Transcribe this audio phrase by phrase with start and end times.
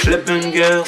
[0.00, 0.82] Clubbangers,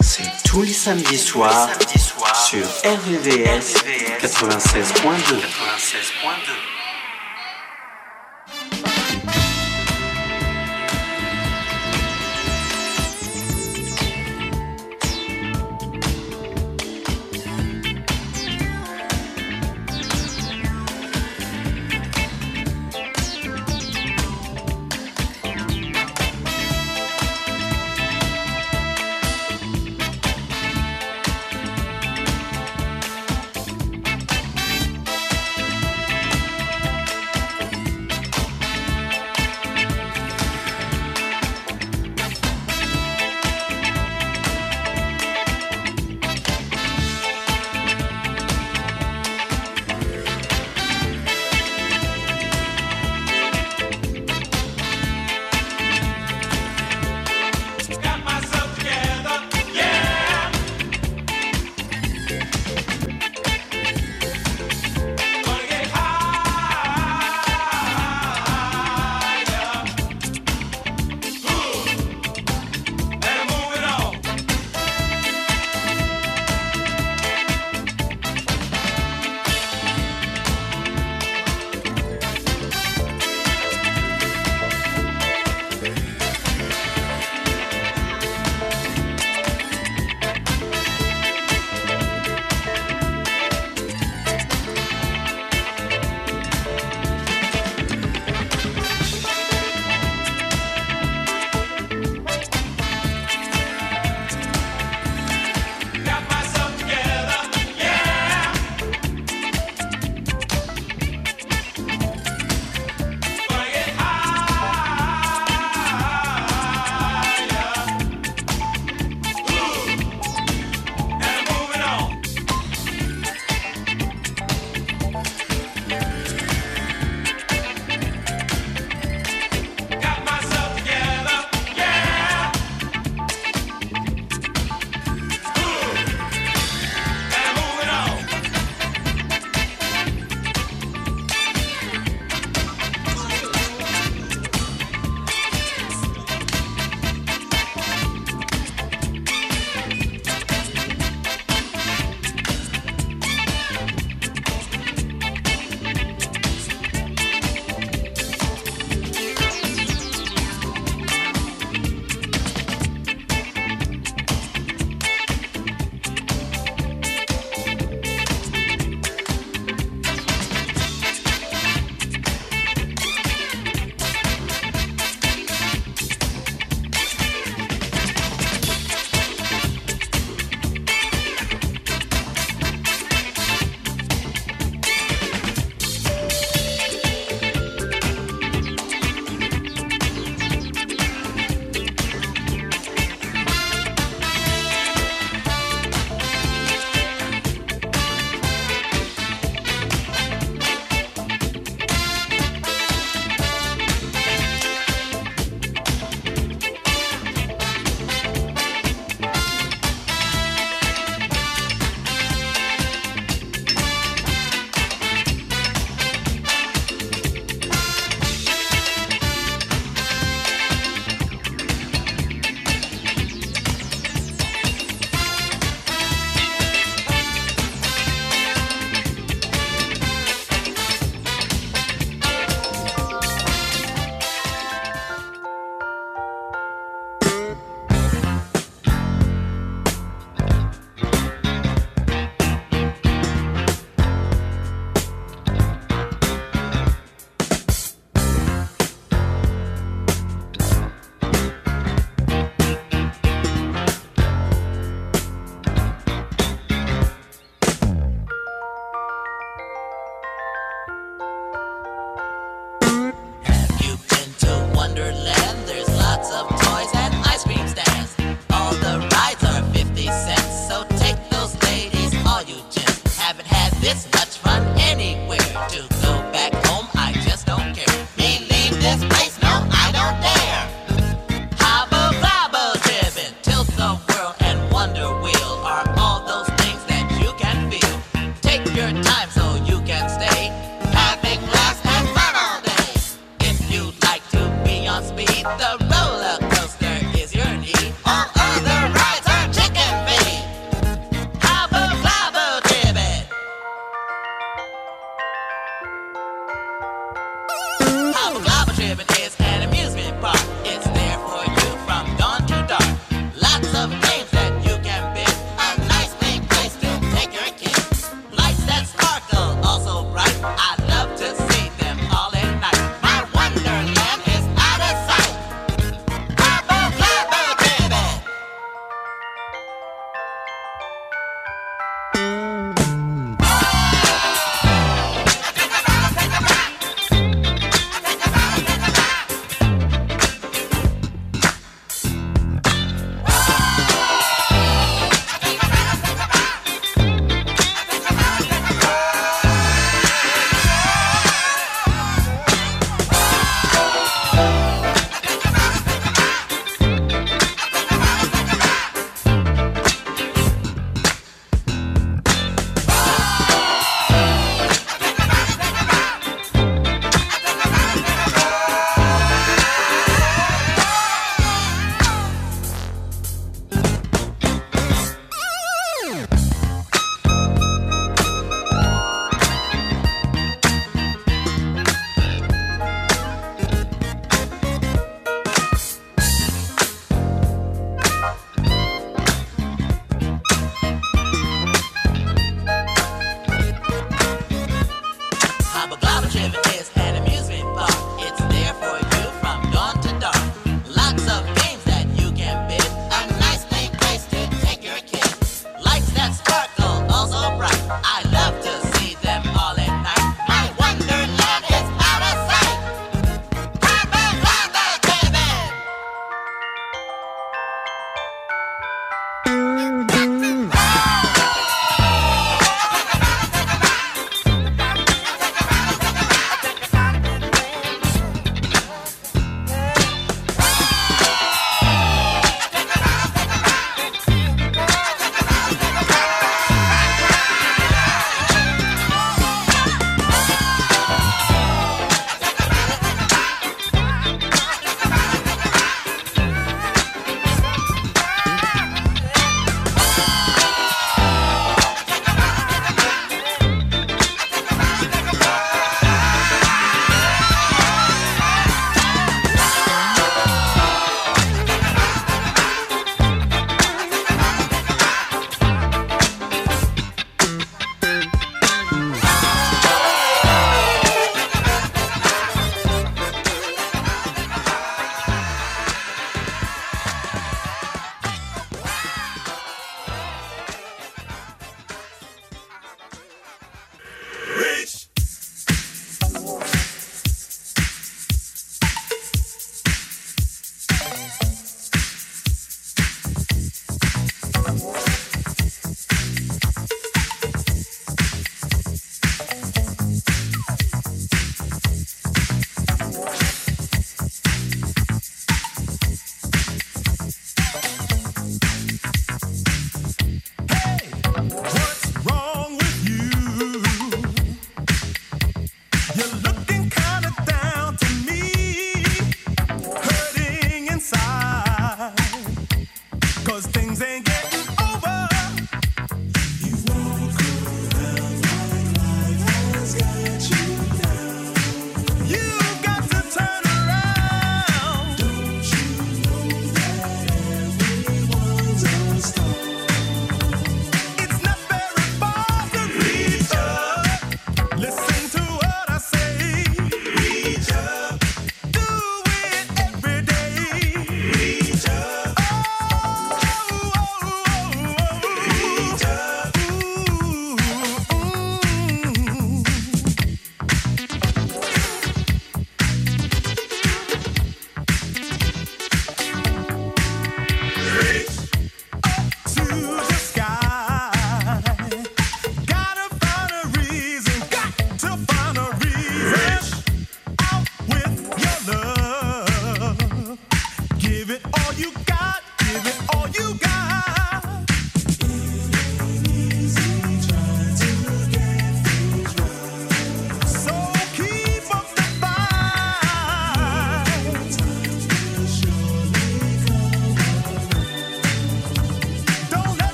[0.00, 3.74] c'est tous les samedis soirs soir, sur RVVS
[4.20, 5.40] 96.2.
[5.40, 6.12] 96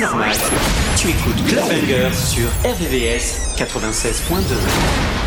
[0.00, 0.32] normal.
[0.96, 5.19] Tu écoutes Club sur RVVS 96.2.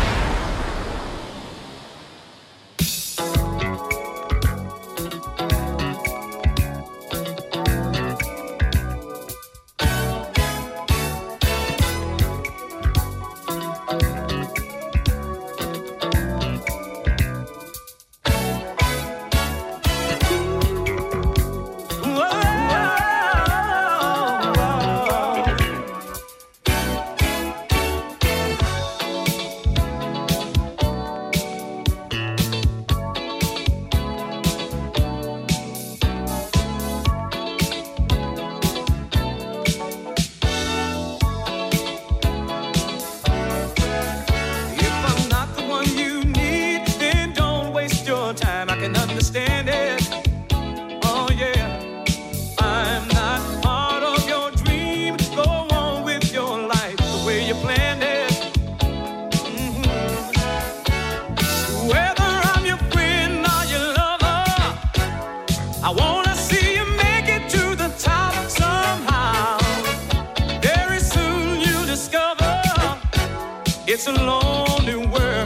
[74.26, 75.43] lonely world.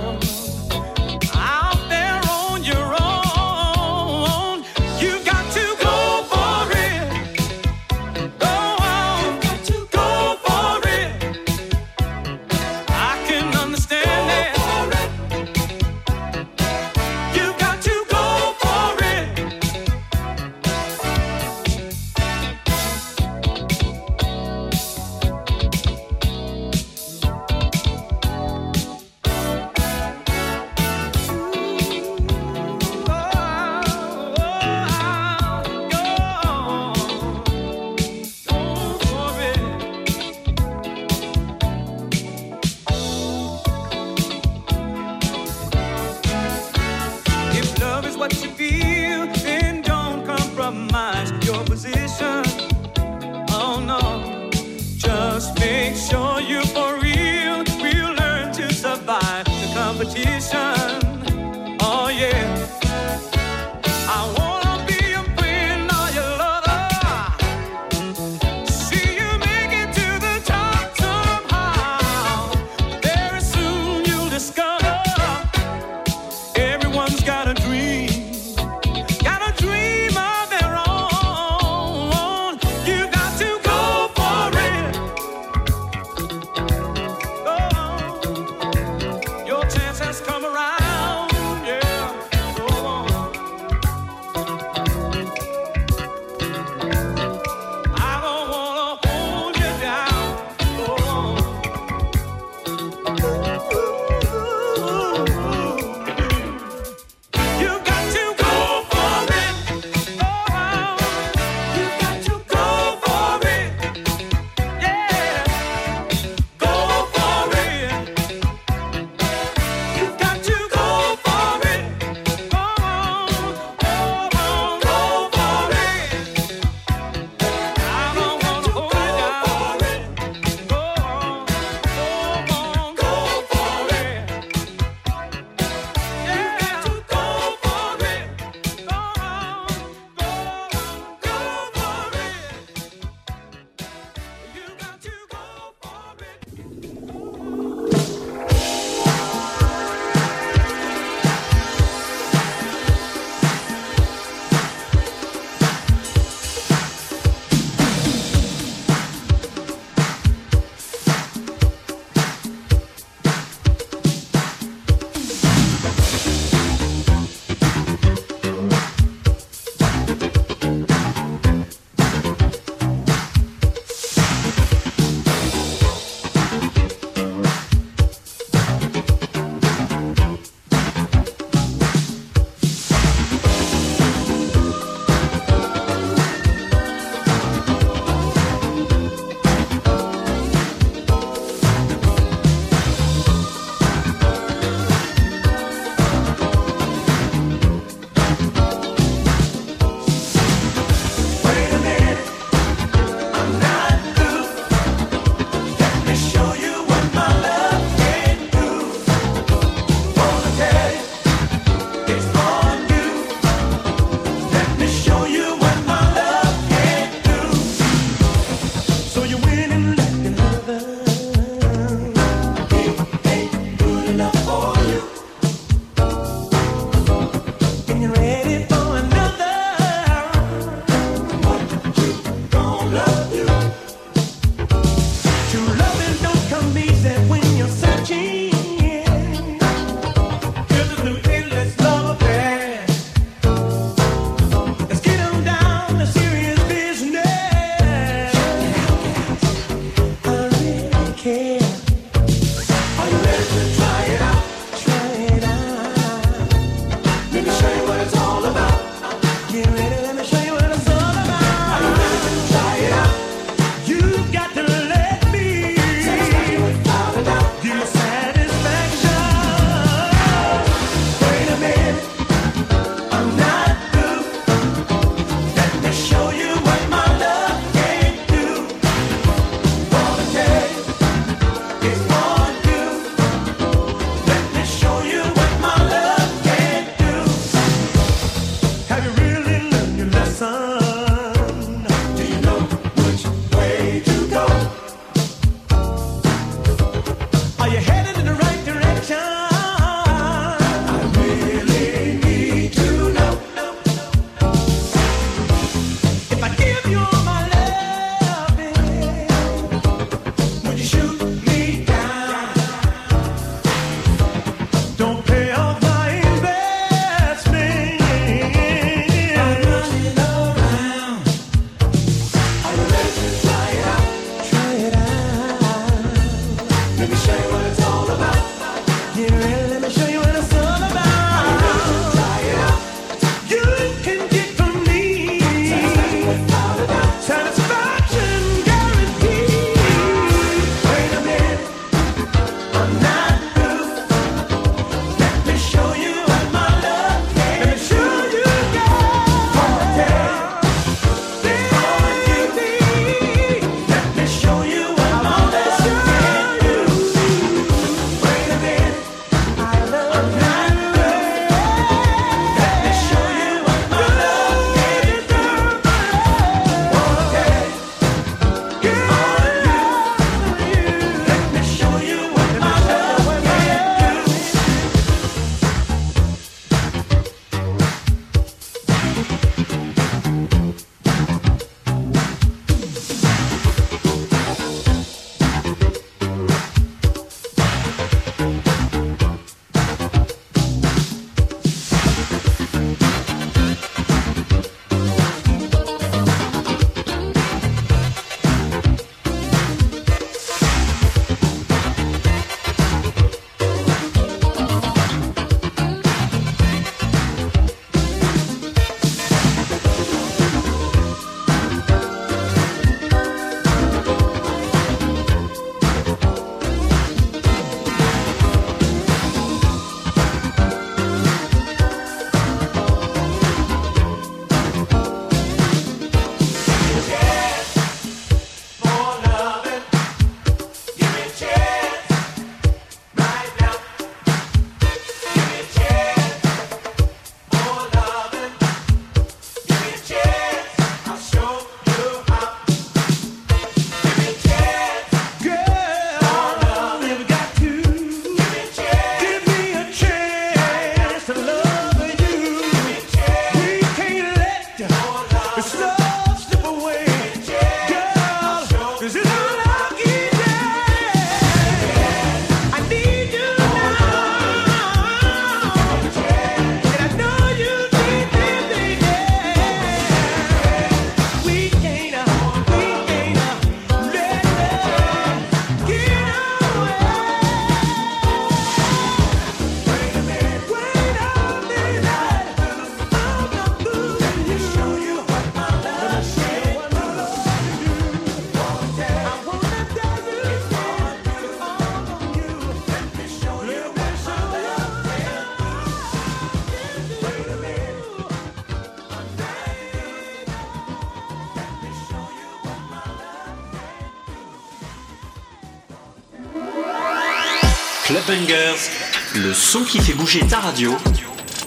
[509.48, 510.94] Le son qui fait bouger ta radio,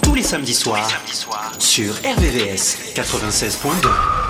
[0.03, 0.87] tous les samedis soirs,
[1.57, 4.20] sur RVVS 96.2.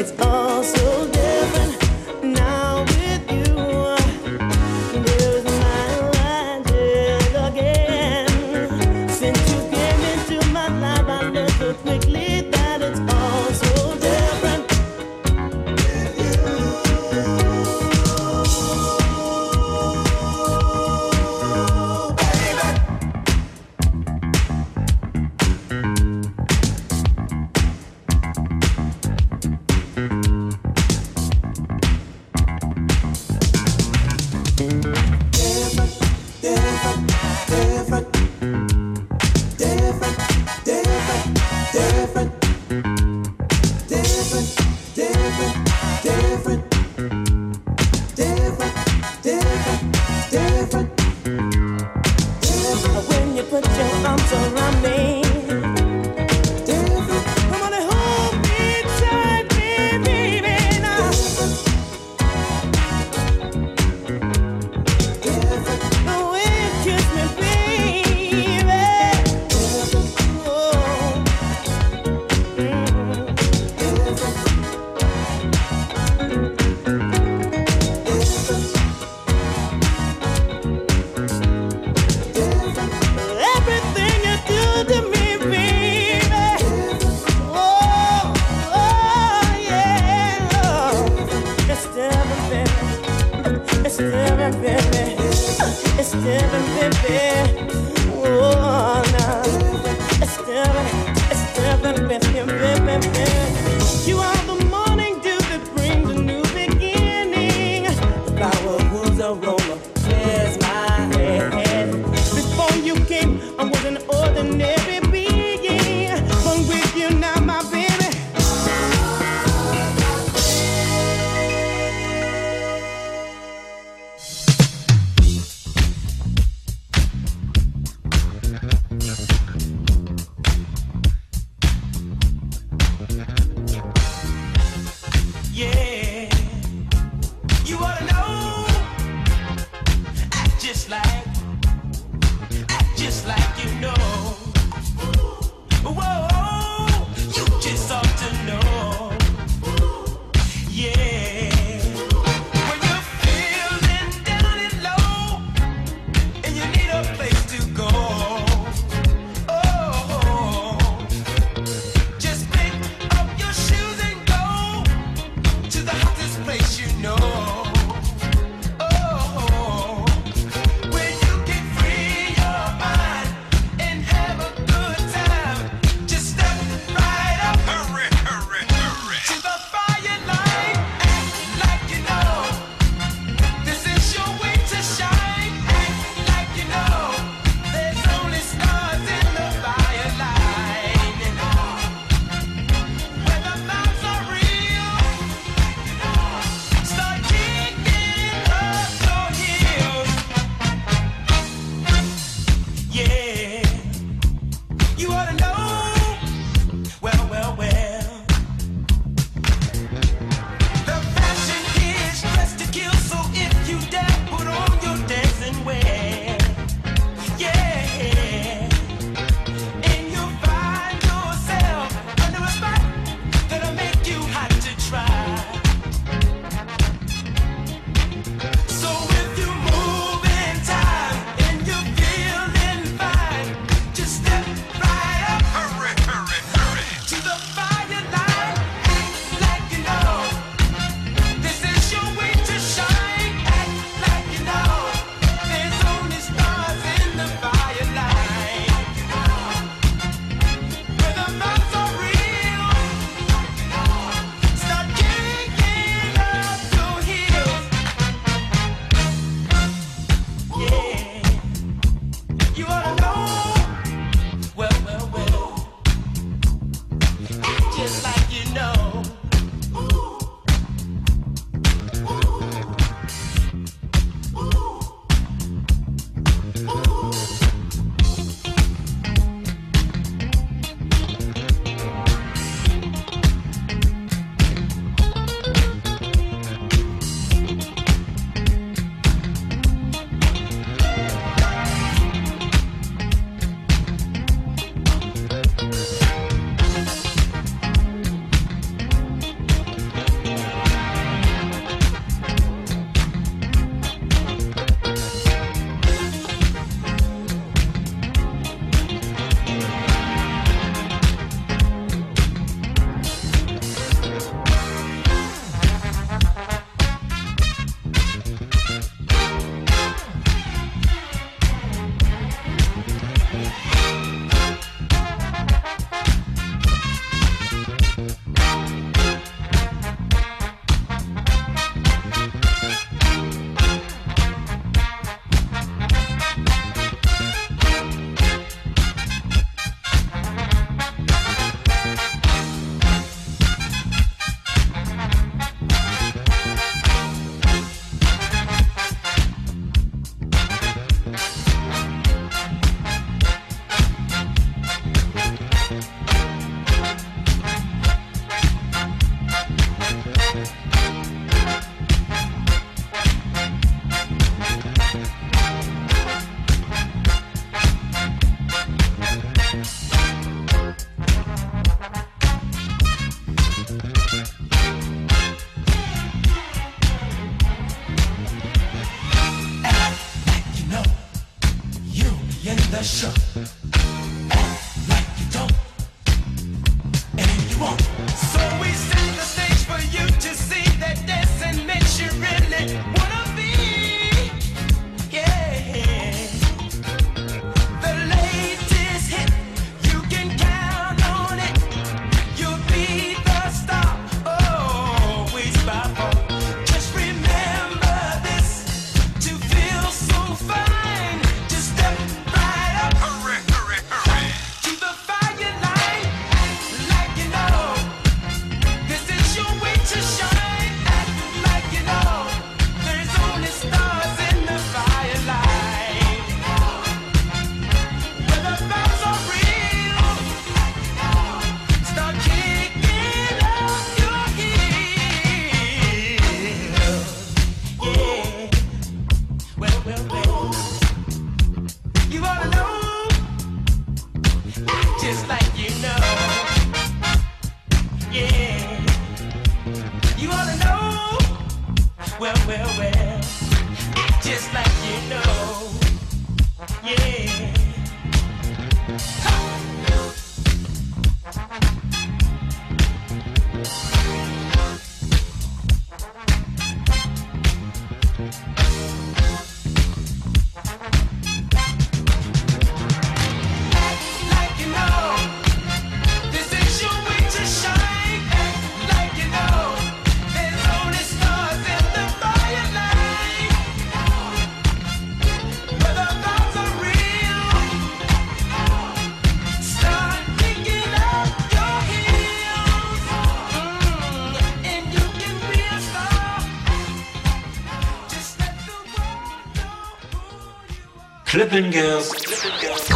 [0.00, 0.49] it's all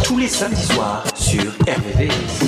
[0.05, 2.44] Tous les samedis soirs sur RVVS.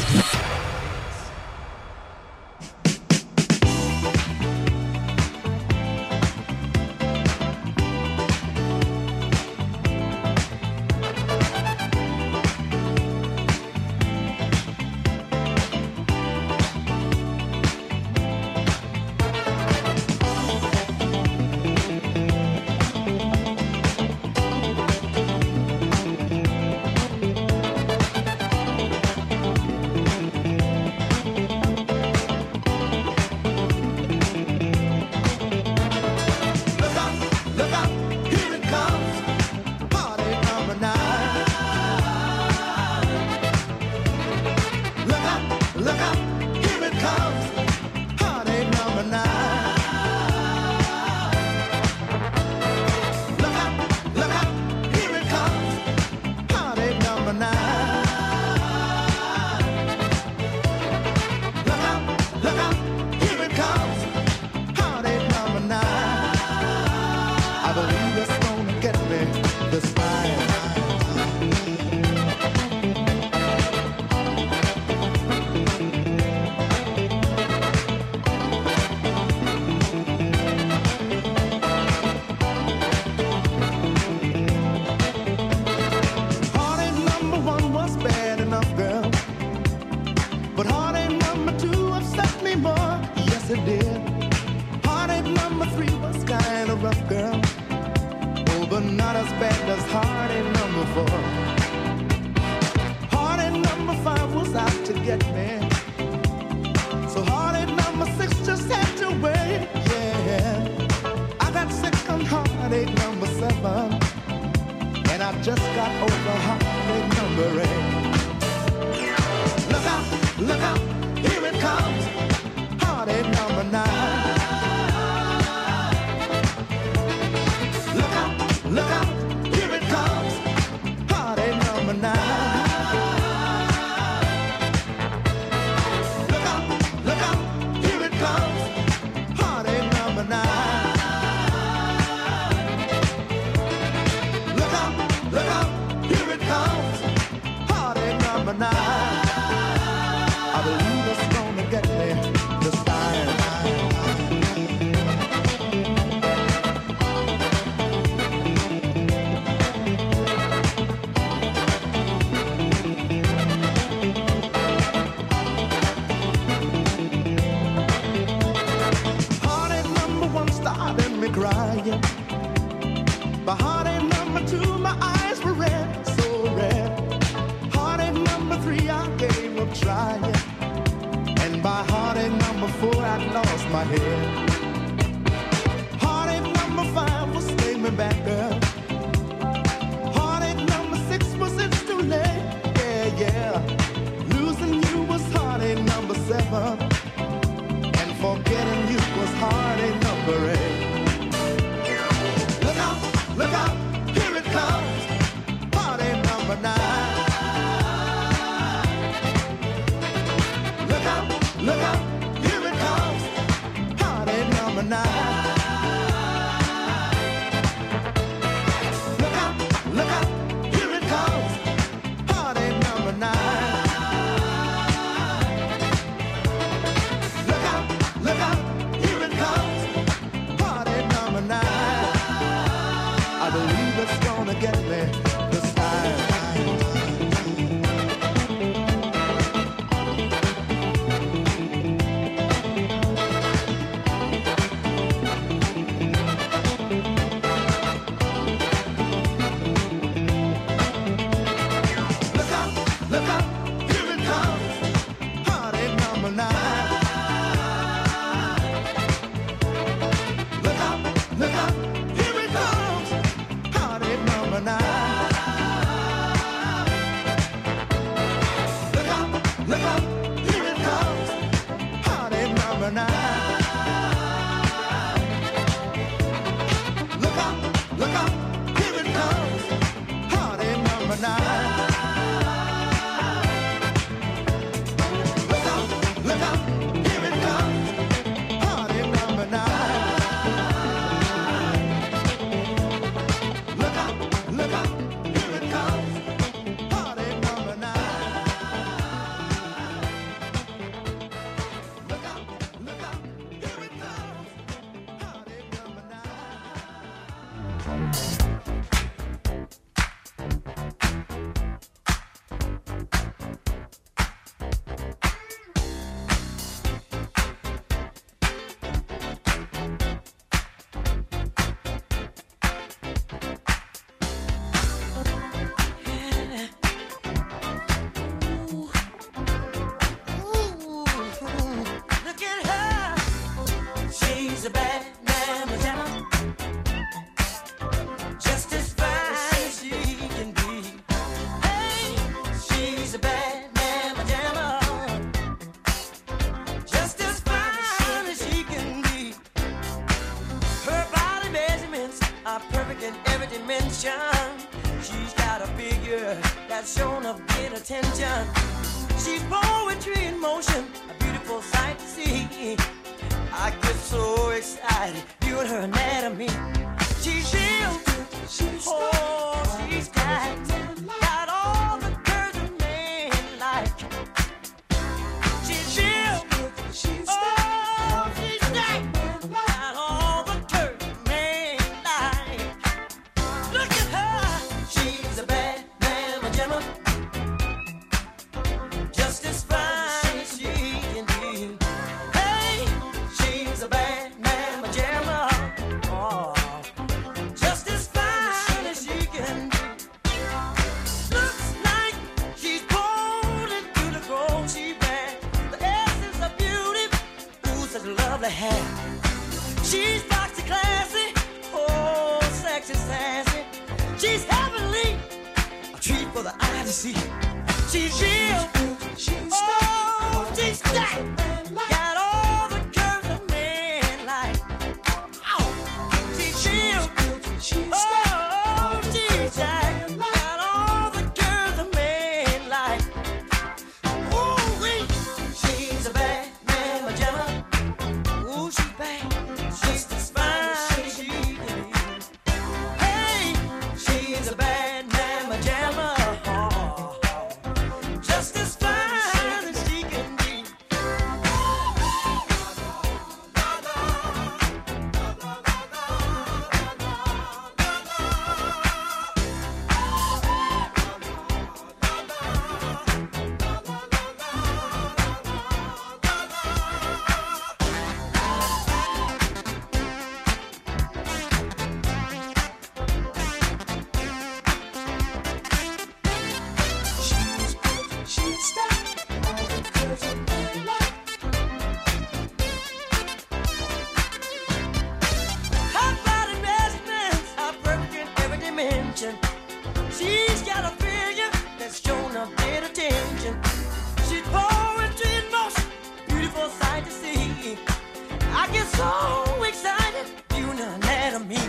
[498.98, 500.26] so excited,
[500.56, 501.60] you know mad at me.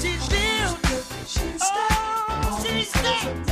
[0.00, 0.24] She's
[1.28, 3.45] she's oh, she's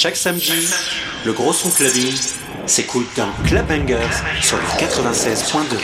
[0.00, 0.52] Chaque samedi,
[1.24, 2.14] le gros son clubbing
[2.66, 3.98] s'écoute dans Club Bangers
[4.40, 5.76] sur le 96.2.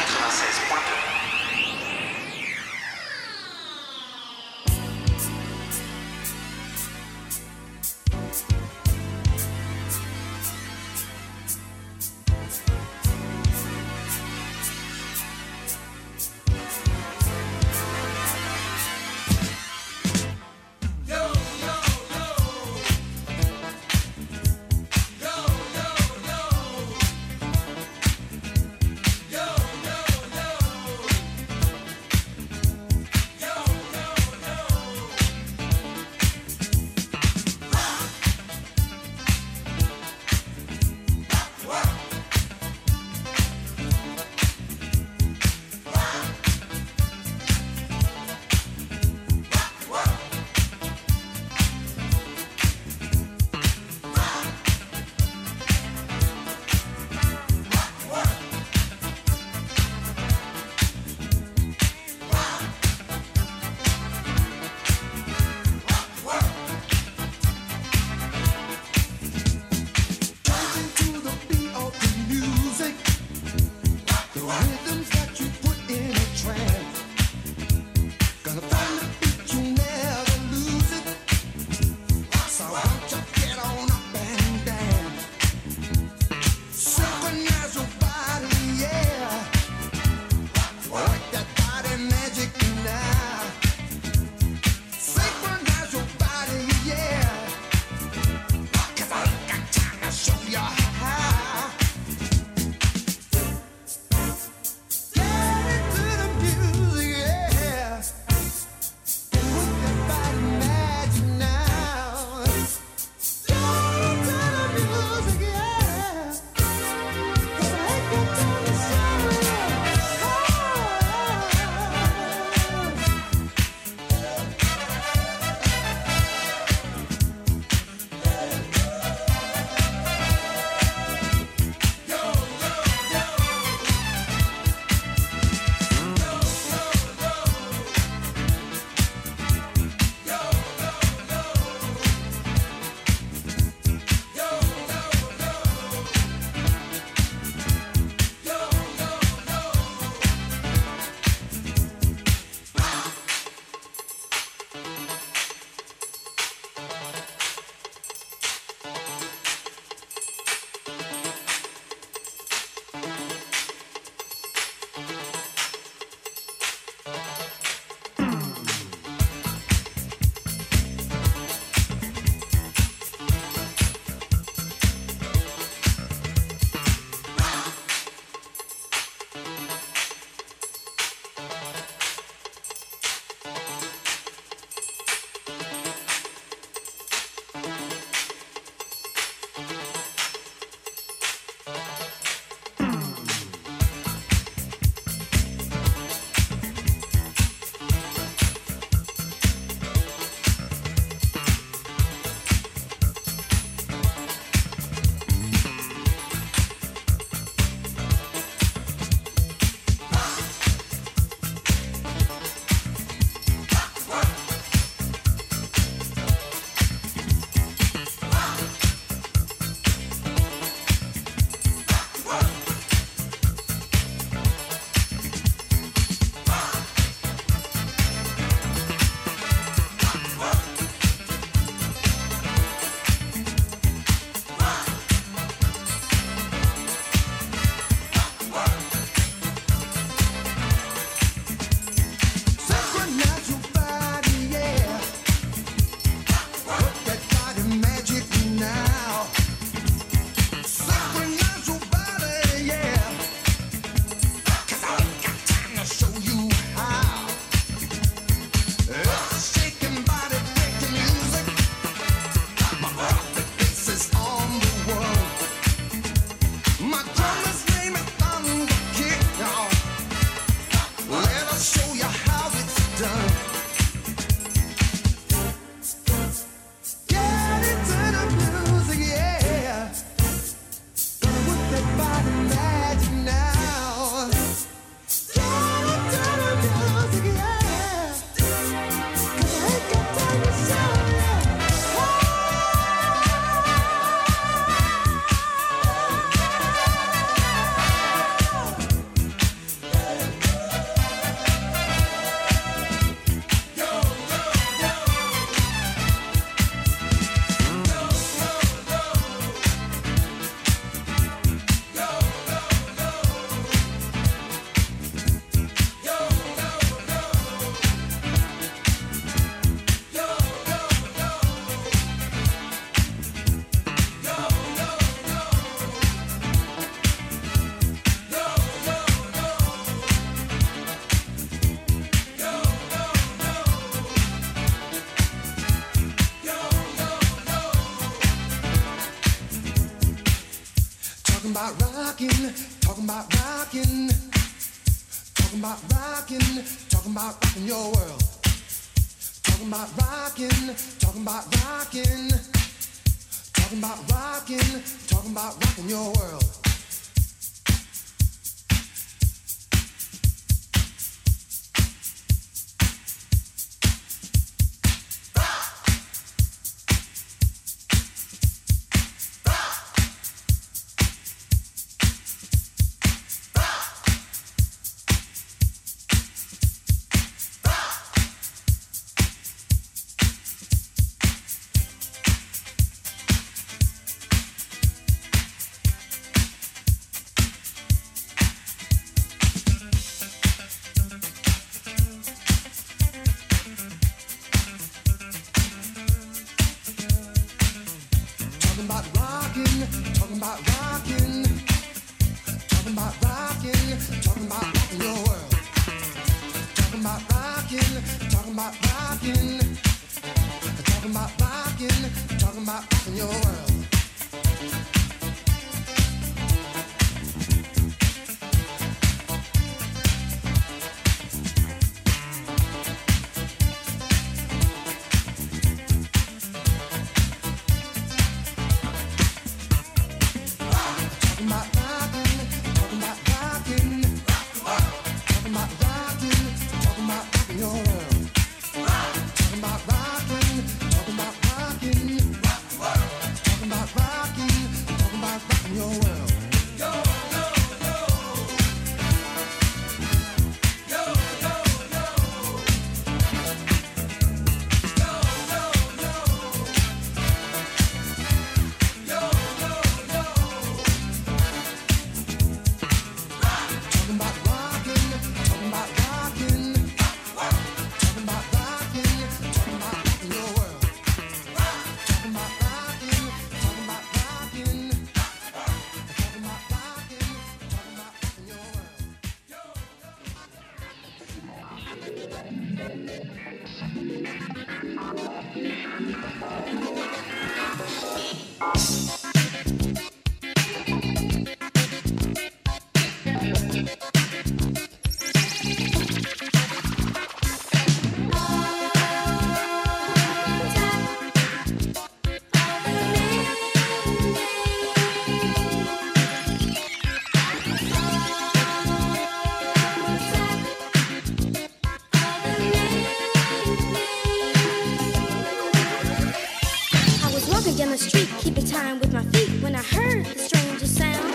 [517.65, 521.35] Walking down the street, keeping time with my feet when I heard the stranger sound.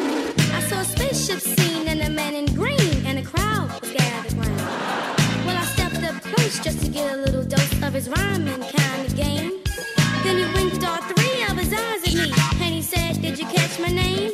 [0.54, 4.34] I saw a spaceship scene and a man in green, and a crowd was gathered
[4.34, 4.58] round.
[5.44, 9.08] Well, I stepped up close just to get a little dose of his rhyming kind
[9.08, 9.54] of game.
[10.24, 13.48] Then he winked all three of his eyes at me, and he said, Did you
[13.48, 14.29] catch my name?